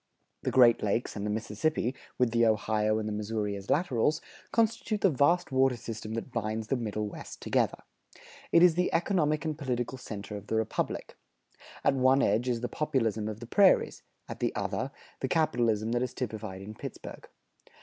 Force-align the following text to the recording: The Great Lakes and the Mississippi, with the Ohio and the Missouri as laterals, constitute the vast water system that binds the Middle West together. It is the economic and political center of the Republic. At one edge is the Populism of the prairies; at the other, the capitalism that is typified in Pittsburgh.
The 0.41 0.49
Great 0.49 0.81
Lakes 0.81 1.15
and 1.15 1.27
the 1.27 1.29
Mississippi, 1.29 1.93
with 2.17 2.31
the 2.31 2.43
Ohio 2.43 2.97
and 2.97 3.07
the 3.07 3.13
Missouri 3.13 3.55
as 3.55 3.69
laterals, 3.69 4.19
constitute 4.51 5.01
the 5.01 5.11
vast 5.11 5.51
water 5.51 5.77
system 5.77 6.15
that 6.15 6.31
binds 6.31 6.69
the 6.69 6.75
Middle 6.75 7.07
West 7.07 7.39
together. 7.39 7.77
It 8.51 8.63
is 8.63 8.73
the 8.73 8.91
economic 8.95 9.45
and 9.45 9.55
political 9.55 9.99
center 9.99 10.35
of 10.35 10.47
the 10.47 10.55
Republic. 10.55 11.17
At 11.83 11.93
one 11.93 12.23
edge 12.23 12.49
is 12.49 12.61
the 12.61 12.67
Populism 12.67 13.27
of 13.27 13.41
the 13.41 13.45
prairies; 13.45 14.01
at 14.27 14.39
the 14.39 14.55
other, 14.55 14.89
the 15.19 15.27
capitalism 15.27 15.91
that 15.91 16.01
is 16.01 16.15
typified 16.15 16.63
in 16.63 16.73
Pittsburgh. 16.73 17.27